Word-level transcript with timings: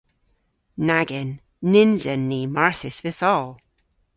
Nag 0.87 1.09
en. 1.19 1.31
Nyns 1.71 2.03
en 2.13 2.21
ni 2.29 2.41
marthys 2.55 2.97
vytholl. 3.05 3.49